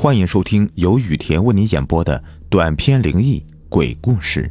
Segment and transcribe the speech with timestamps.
[0.00, 4.48] 欢迎收听由雨田为你演播的短篇灵异鬼故事。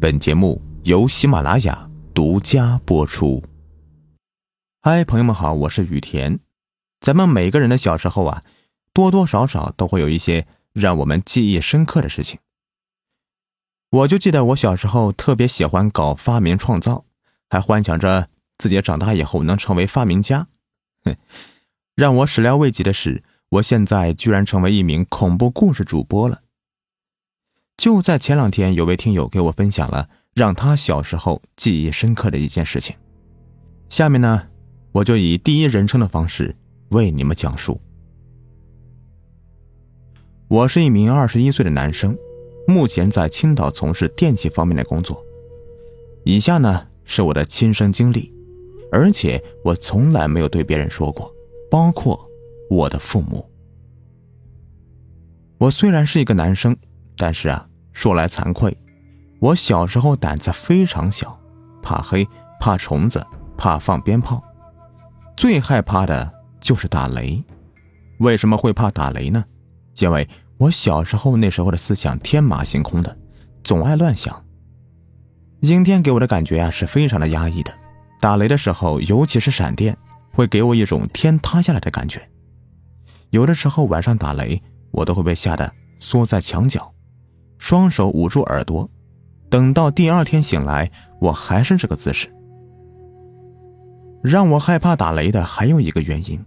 [0.00, 3.44] 本节目由喜马拉雅独家播出。
[4.80, 6.40] 嗨，朋友们好，我是雨田。
[7.00, 8.44] 咱们每个人的小时候啊，
[8.94, 12.38] 多多少少都会有一些让我们记忆深刻的事情。
[13.90, 17.04] 我就记得我小时候特别喜欢搞发明创造，
[17.50, 20.46] 还幻想着自己长大以后能成为发明家。
[21.04, 21.14] 哼，
[21.94, 23.22] 让我始料未及的是。
[23.52, 26.40] 我现在居然成为一名恐怖故事主播了。
[27.76, 32.96] 就在前两天，有位听友给我分享了让他小时候记忆深刻的一件事情。
[33.90, 34.48] 下面呢，
[34.92, 36.56] 我就以第一人称的方式
[36.88, 37.78] 为你们讲述。
[40.48, 42.16] 我是一名二十一岁的男生，
[42.66, 45.22] 目前在青岛从事电器方面的工作。
[46.24, 48.32] 以下呢是我的亲身经历，
[48.90, 51.30] 而且我从来没有对别人说过，
[51.70, 52.26] 包括。
[52.72, 53.46] 我的父母。
[55.58, 56.74] 我虽然是一个男生，
[57.16, 58.74] 但是啊，说来惭愧，
[59.40, 61.38] 我小时候胆子非常小，
[61.82, 62.26] 怕黑，
[62.58, 63.24] 怕虫子，
[63.58, 64.42] 怕放鞭炮，
[65.36, 67.44] 最害怕的就是打雷。
[68.18, 69.44] 为什么会怕打雷呢？
[69.98, 70.26] 因为
[70.56, 73.16] 我小时候那时候的思想天马行空的，
[73.62, 74.42] 总爱乱想。
[75.60, 77.72] 阴天给我的感觉啊是非常的压抑的，
[78.20, 79.96] 打雷的时候，尤其是闪电，
[80.32, 82.20] 会给我一种天塌下来的感觉。
[83.32, 86.92] 有的时候晚上打雷，我都会被吓得缩在墙角，
[87.56, 88.88] 双手捂住耳朵。
[89.48, 92.28] 等到第二天醒来，我还是这个姿势。
[94.22, 96.38] 让我害怕打雷的还有一个原因，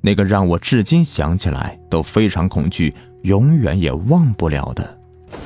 [0.00, 4.98] 那个让我至今想起来都非常恐惧、永远也忘不了的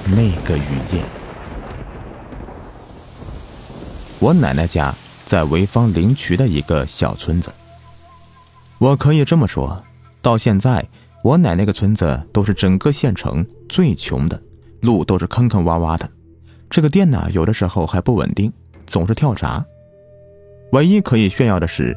[0.06, 1.04] 那个雨夜。
[4.18, 4.94] 我奶奶家
[5.26, 7.52] 在潍坊临渠的一个小村子，
[8.78, 9.82] 我可以这么说。
[10.26, 10.84] 到现在，
[11.22, 14.42] 我奶那个村子都是整个县城最穷的，
[14.80, 16.10] 路都是坑坑洼洼的。
[16.68, 18.52] 这个电呢，有的时候还不稳定，
[18.88, 19.64] 总是跳闸。
[20.72, 21.96] 唯一可以炫耀的是，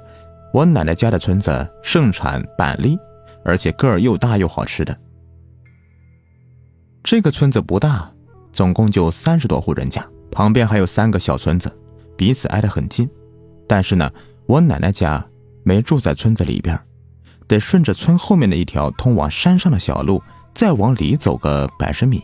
[0.53, 2.99] 我奶奶家的村子盛产板栗，
[3.43, 4.95] 而且个儿又大又好吃的。
[7.03, 8.11] 这个村子不大，
[8.53, 11.75] 总共就三十多户人家，旁边还有三个小村子，
[12.15, 13.09] 彼此挨得很近。
[13.67, 14.07] 但是呢，
[14.45, 15.25] 我奶奶家
[15.63, 16.79] 没住在村子里边。
[17.49, 20.21] 得顺着村后面的一条通往山上的小路，
[20.53, 22.21] 再往里走个百十米。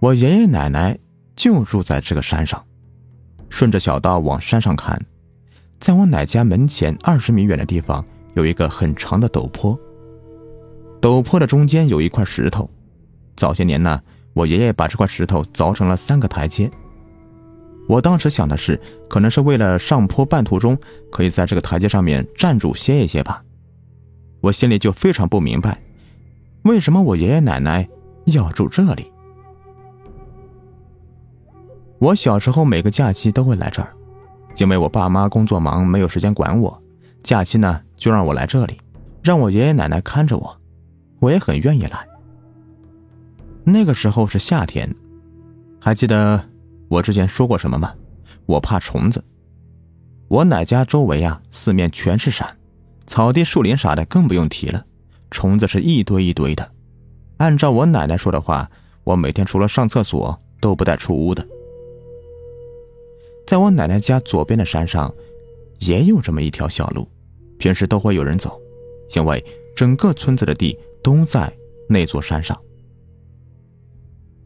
[0.00, 0.98] 我爷爷奶奶
[1.34, 2.62] 就住在这个山上。
[3.48, 5.00] 顺着小道往山上看，
[5.80, 9.76] 在我奶家门前二十米远的地方，有一个很长的陡坡。
[11.00, 12.70] 陡坡的中间有一块石头。
[13.34, 14.00] 早些年呢，
[14.34, 16.70] 我爷爷把这块石头凿成了三个台阶。
[17.90, 20.78] 我当时想的是，可能是为了上坡半途中
[21.10, 23.42] 可以在这个台阶上面站住歇一歇吧。
[24.40, 25.82] 我心里就非常不明白，
[26.62, 27.88] 为什么我爷爷奶奶
[28.26, 29.12] 要住这里。
[31.98, 33.92] 我小时候每个假期都会来这儿，
[34.58, 36.80] 因为我爸妈工作忙，没有时间管我，
[37.24, 38.80] 假期呢就让我来这里，
[39.20, 40.56] 让我爷爷奶奶看着我，
[41.18, 42.06] 我也很愿意来。
[43.64, 44.94] 那个时候是夏天，
[45.80, 46.48] 还记得。
[46.90, 47.94] 我之前说过什么吗？
[48.46, 49.24] 我怕虫子。
[50.26, 52.58] 我奶家周围啊，四面全是山，
[53.06, 54.84] 草地、树林啥的更不用提了，
[55.30, 56.72] 虫子是一堆一堆的。
[57.36, 58.68] 按照我奶奶说的话，
[59.04, 61.46] 我每天除了上厕所都不带出屋的。
[63.46, 65.14] 在我奶奶家左边的山上，
[65.78, 67.08] 也有这么一条小路，
[67.56, 68.60] 平时都会有人走，
[69.14, 69.44] 因为
[69.76, 71.52] 整个村子的地都在
[71.88, 72.60] 那座山上。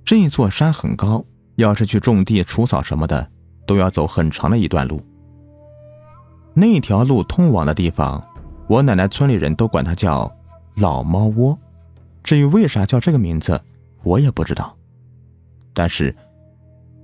[0.05, 1.25] 这座山很高。
[1.57, 3.29] 要是去种地、除草什么的，
[3.67, 5.01] 都要走很长的一段路。
[6.55, 8.23] 那条路通往的地方，
[8.69, 10.33] 我奶奶村里人都管它叫
[10.77, 11.59] “老猫窝”。
[12.23, 13.61] 至于为啥叫这个名字，
[14.03, 14.77] 我也不知道。
[15.73, 16.15] 但是，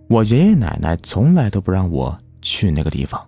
[0.09, 3.21] 我爷爷奶奶从来都不让我去那个地方。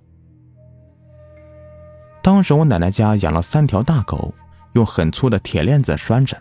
[2.22, 4.32] 当时我奶奶家养了三条大狗，
[4.74, 6.40] 用很粗的铁链子拴着，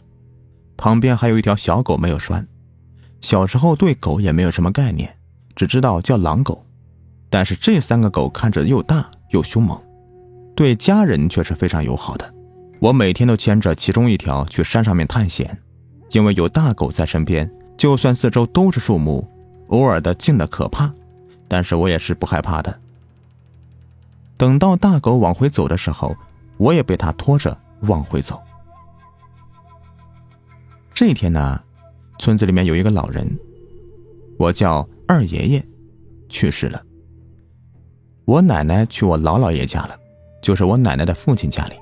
[0.77, 2.47] 旁边还有一条小狗没有拴。
[3.21, 5.17] 小时候对狗也没有什么概念，
[5.55, 6.65] 只知道叫狼狗。
[7.29, 9.79] 但是这三个狗看着又大又凶猛，
[10.53, 12.33] 对家人却是非常友好的。
[12.79, 15.57] 我每天都牵着其中一条去山上面探险，
[16.09, 19.25] 因为有大狗在身边，就算四周都是树木，
[19.67, 20.91] 偶尔的静的可怕，
[21.47, 22.81] 但是我也是不害怕的。
[24.35, 26.17] 等到大狗往回走的时候，
[26.57, 28.41] 我也被它拖着往回走。
[30.93, 31.61] 这一天呢。
[32.21, 33.27] 村子里面有一个老人，
[34.37, 35.63] 我叫二爷爷，
[36.29, 36.79] 去世了。
[38.25, 39.97] 我奶奶去我姥姥爷家了，
[40.39, 41.73] 就是我奶奶的父亲家里。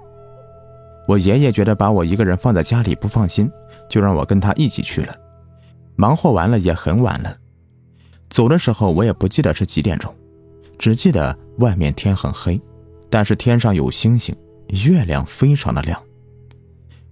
[1.10, 3.52] 我爷爷觉得把我一个人放在家里不放心，
[3.90, 5.14] 就让我跟他一起去了。
[5.98, 7.36] 忙活完了也很晚了，
[8.30, 10.16] 走的时候我也不记得是几点钟，
[10.78, 12.58] 只记得外面天很黑，
[13.10, 14.34] 但是天上有星星，
[14.86, 16.02] 月亮非常的亮。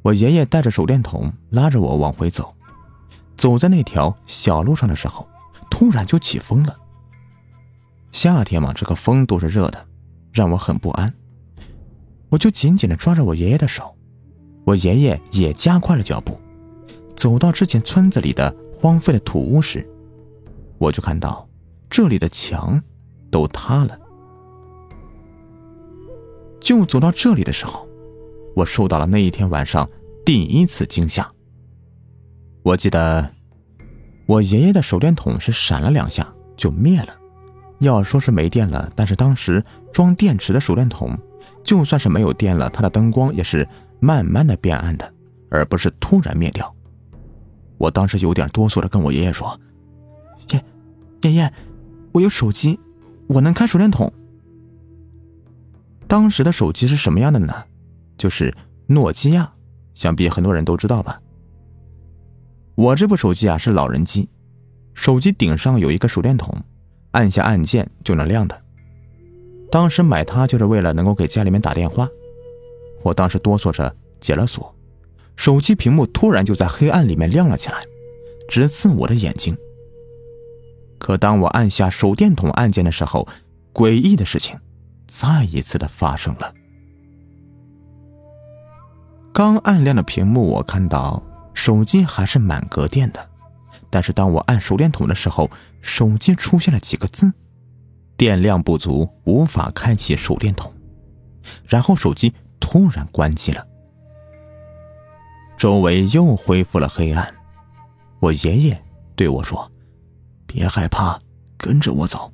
[0.01, 2.55] 我爷爷带着手电筒拉着我往回走，
[3.37, 5.27] 走在那条小路上的时候，
[5.69, 6.75] 突然就起风了。
[8.11, 9.87] 夏天嘛，这个风都是热的，
[10.33, 11.13] 让我很不安。
[12.29, 13.95] 我就紧紧的抓着我爷爷的手，
[14.65, 16.39] 我爷爷也加快了脚步，
[17.15, 19.87] 走到之前村子里的荒废的土屋时，
[20.77, 21.47] 我就看到
[21.89, 22.81] 这里的墙
[23.29, 23.99] 都塌了。
[26.59, 27.87] 就走到这里的时候，
[28.55, 29.87] 我受到了那一天晚上
[30.25, 31.31] 第一次惊吓。
[32.67, 33.31] 我记得
[34.25, 37.15] 我爷爷的手电筒是闪了两下就灭了，
[37.79, 41.17] 要说是没电了，但是当时装电池的手电筒。
[41.63, 43.65] 就算是没有电了，它的灯光也是
[44.01, 45.13] 慢慢的变暗的，
[45.49, 46.73] 而不是突然灭掉。
[47.77, 49.57] 我当时有点哆嗦的跟我爷爷说
[50.51, 50.61] ：“爷，
[51.21, 51.53] 爷爷，
[52.11, 52.77] 我有手机，
[53.27, 54.11] 我能开手电筒。”
[56.05, 57.53] 当时的手机是什么样的呢？
[58.17, 58.53] 就是
[58.87, 59.53] 诺基亚，
[59.93, 61.21] 想必很多人都知道吧。
[62.77, 64.29] 我这部手机啊是老人机，
[64.93, 66.53] 手机顶上有一个手电筒，
[67.09, 68.55] 按下按键就能亮的。
[69.71, 72.07] 当时买它就是为了能够给家里面打电话。
[73.01, 74.75] 我当时哆嗦着解了锁，
[75.35, 77.83] 手机屏幕突然就在黑暗里面亮了起来，
[78.47, 79.57] 直刺我的眼睛。
[80.99, 83.27] 可当我按下手电筒按键的时候，
[83.73, 84.55] 诡异的事情
[85.07, 86.53] 再一次的发生了。
[89.33, 91.23] 刚按亮的屏幕，我看到
[91.57, 93.29] 手机还是满格电的，
[93.89, 95.49] 但是当我按手电筒的时候，
[95.81, 97.33] 手机出现了几个字。
[98.15, 100.71] 电量不足，无法开启手电筒，
[101.65, 103.67] 然后手机突然关机了，
[105.57, 107.27] 周围又恢复了黑暗。
[108.19, 108.79] 我爷爷
[109.15, 109.69] 对我说
[110.45, 111.19] ：“别害怕，
[111.57, 112.31] 跟着我走。”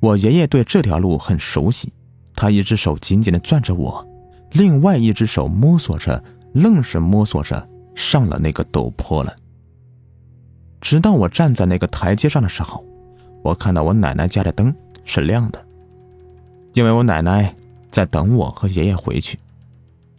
[0.00, 1.90] 我爷爷对这条路很熟悉，
[2.34, 4.06] 他一只手紧紧的攥着我，
[4.52, 6.22] 另外一只手摸索着，
[6.56, 9.36] 愣是摸索着上了那个陡坡了。
[10.80, 12.84] 直到我站在那个台阶上的时候。
[13.42, 14.74] 我看到我奶奶家的灯
[15.04, 15.66] 是亮的，
[16.74, 17.54] 因为我奶奶
[17.92, 19.38] 在等我和爷爷回去。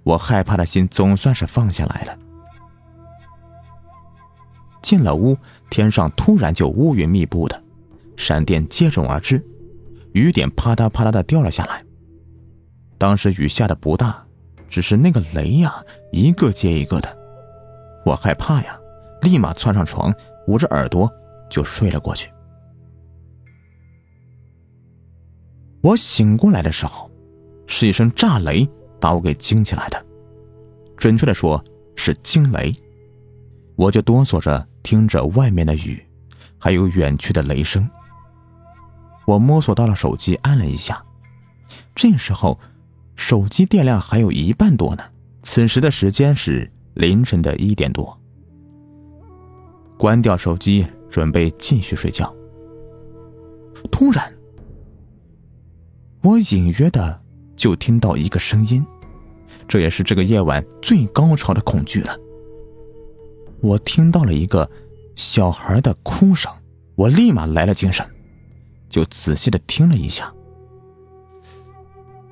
[0.03, 2.17] 我害怕的心总算是放下来了。
[4.81, 5.37] 进了屋，
[5.69, 7.61] 天上突然就乌云密布的，
[8.15, 9.45] 闪电接踵而至，
[10.13, 11.83] 雨点啪嗒啪嗒的掉了下来。
[12.97, 14.25] 当时雨下的不大，
[14.69, 17.17] 只是那个雷呀，一个接一个的。
[18.05, 18.79] 我害怕呀，
[19.21, 20.13] 立马窜上床，
[20.47, 21.11] 捂着耳朵
[21.49, 22.29] 就睡了过去。
[25.81, 27.09] 我醒过来的时候，
[27.65, 28.67] 是一声炸雷
[28.99, 30.05] 把我给惊起来的，
[30.95, 31.63] 准确的说
[31.95, 32.75] 是惊雷。
[33.75, 36.03] 我就哆嗦着听着外面的雨，
[36.57, 37.87] 还有远去的雷声。
[39.25, 41.05] 我摸索到了手机，按了一下，
[41.93, 42.59] 这时候
[43.17, 45.03] 手机电量还有一半多呢。
[45.43, 48.17] 此时的时间是凌晨的一点多。
[49.97, 52.33] 关掉手机，准备继续睡觉。
[53.91, 54.33] 突然。
[56.21, 57.21] 我隐约的
[57.55, 58.85] 就听到一个声音，
[59.67, 62.17] 这也是这个夜晚最高潮的恐惧了。
[63.61, 64.69] 我听到了一个
[65.15, 66.51] 小孩的哭声，
[66.95, 68.05] 我立马来了精神，
[68.89, 70.33] 就仔细的听了一下，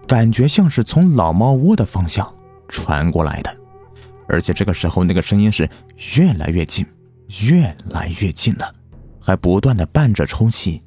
[0.07, 2.33] 感觉像是从老猫窝的方向
[2.67, 3.57] 传过来的，
[4.27, 5.69] 而且这个时候那个声音是
[6.15, 6.85] 越来越近，
[7.47, 8.73] 越来越近了，
[9.19, 10.81] 还不断的伴着抽泣。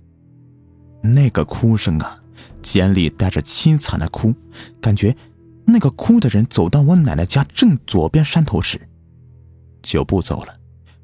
[1.00, 2.20] 那个哭声啊！
[2.60, 4.34] 尖里带着凄惨的哭，
[4.80, 5.16] 感觉
[5.64, 8.80] 那个哭的人走到我奶奶家正左边山头时，
[9.80, 10.54] 就不走了，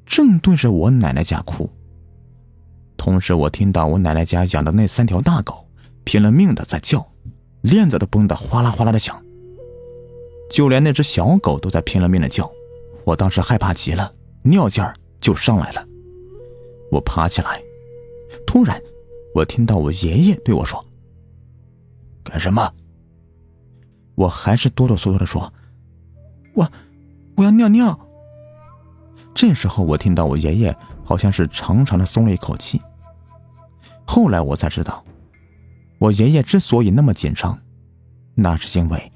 [0.05, 1.69] 正对着我奶奶家哭。
[2.97, 5.65] 同时，我听到我奶奶家养的那三条大狗
[6.03, 7.05] 拼了命的在叫，
[7.65, 9.19] 链子都绷得哗啦哗啦的响。
[10.51, 12.49] 就连那只小狗都在拼了命的叫，
[13.03, 14.11] 我当时害怕极了，
[14.43, 15.83] 尿劲儿就上来了。
[16.91, 17.59] 我爬起来，
[18.45, 18.79] 突然，
[19.33, 20.85] 我听到我爷爷对我说。
[22.23, 22.71] 干什么？
[24.13, 25.51] 我还是哆哆嗦嗦的说
[26.53, 26.71] ：“我，
[27.35, 27.99] 我要尿尿。”
[29.33, 32.79] 这时候，我听到我爷爷好像是长长的松了一口气。
[34.05, 35.03] 后来我才知道，
[35.97, 37.57] 我爷爷之所以那么紧张，
[38.33, 39.11] 那是因为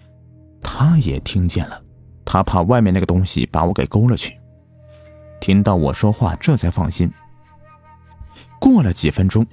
[0.61, 1.81] 他也听见了，
[2.25, 4.37] 他怕外面那个东西把我给勾了去。
[5.39, 7.11] 听到我说话，这才放心。
[8.59, 9.45] 过了几分钟，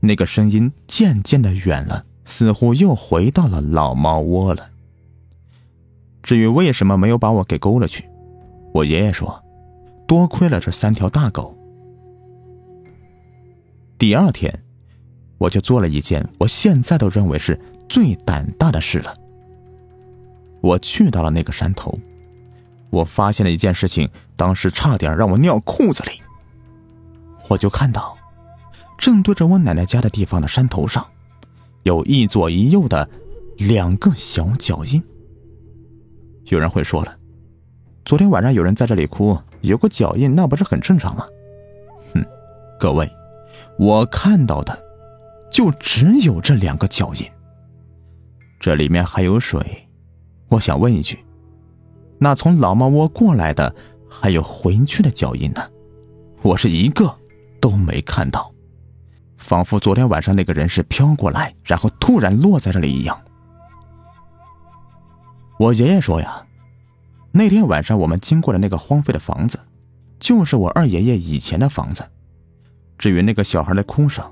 [0.00, 2.06] 那个声音渐渐的远了。
[2.22, 4.70] 似乎又回到了老猫窝了。
[6.22, 8.08] 至于为什么没有把我给勾了去，
[8.72, 9.42] 我爷爷说，
[10.06, 11.58] 多亏了这三条大狗。
[13.98, 14.62] 第二天，
[15.40, 19.16] 我就做了一件我现在都认为是最胆大的事了。
[20.60, 21.98] 我去到了那个山头，
[22.90, 24.06] 我发现了一件事情，
[24.36, 26.10] 当时差点让我尿裤子里。
[27.48, 28.14] 我就看到，
[28.98, 31.06] 正对着我奶奶家的地方的山头上，
[31.84, 33.08] 有一左一右的
[33.56, 35.02] 两个小脚印。
[36.44, 37.16] 有人会说了，
[38.04, 41.24] 昨天晚上有人在这里哭，有个脚印，那不是很正常吗？
[42.12, 42.22] 哼，
[42.78, 43.10] 各位，
[43.78, 44.78] 我看到的
[45.50, 47.26] 就只有这两个脚印。
[48.58, 49.88] 这里面还有水，
[50.48, 51.24] 我想问一句，
[52.18, 53.74] 那从老猫窝过来的
[54.08, 55.62] 还有回去的脚印呢？
[56.42, 57.14] 我是一个
[57.60, 58.52] 都没看到，
[59.38, 63.18] 仿佛昨天晚上那个人是飘过来，然后突然落在这里一样。
[65.58, 66.46] 我爷爷说呀，
[67.32, 69.58] 那天晚上我们经过的那个荒废的房子，
[70.18, 72.02] 就是我二爷爷以前的房子。
[72.98, 74.24] 至于那个小孩的哭声，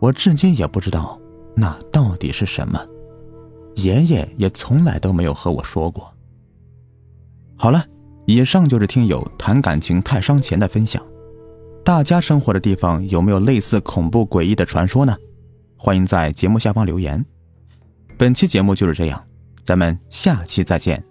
[0.00, 1.18] 我至今也不知道
[1.56, 2.78] 那到底是什么，
[3.76, 6.12] 爷爷也从来都没有和我说过。
[7.56, 7.84] 好了，
[8.26, 11.04] 以上就是听友谈感情太伤钱的分享。
[11.84, 15.16] 大家生活的地方有没有类似恐怖诡异的传说呢？
[15.76, 17.24] 欢迎在节目下方留言。
[18.16, 19.24] 本期节目就是这样。
[19.64, 21.02] 咱们下期再见。